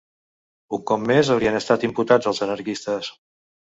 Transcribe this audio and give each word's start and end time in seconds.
Un 0.77 0.81
cop 0.93 1.05
més, 1.13 1.31
haurien 1.35 1.61
estat 1.63 1.87
imputats 1.91 2.35
als 2.35 2.45
anarquistes 2.51 3.17